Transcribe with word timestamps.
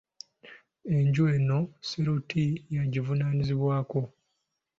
Enju 0.95 1.23
eno, 1.35 1.59
Sseruti 1.87 2.43
y'agivunaanyizibwako. 2.73 3.99